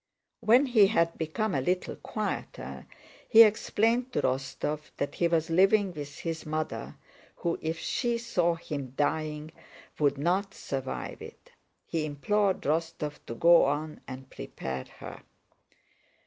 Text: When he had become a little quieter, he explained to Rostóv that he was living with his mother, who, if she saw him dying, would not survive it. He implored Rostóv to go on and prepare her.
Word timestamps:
When 0.39 0.65
he 0.65 0.87
had 0.87 1.15
become 1.15 1.53
a 1.53 1.61
little 1.61 1.95
quieter, 1.95 2.87
he 3.29 3.43
explained 3.43 4.11
to 4.13 4.23
Rostóv 4.23 4.89
that 4.97 5.13
he 5.13 5.27
was 5.27 5.51
living 5.51 5.93
with 5.93 6.17
his 6.21 6.43
mother, 6.43 6.95
who, 7.35 7.59
if 7.61 7.77
she 7.77 8.17
saw 8.17 8.55
him 8.55 8.95
dying, 8.97 9.51
would 9.99 10.17
not 10.17 10.55
survive 10.55 11.21
it. 11.21 11.51
He 11.85 12.03
implored 12.03 12.61
Rostóv 12.61 13.19
to 13.27 13.35
go 13.35 13.65
on 13.65 14.01
and 14.07 14.27
prepare 14.27 14.85
her. 14.97 15.21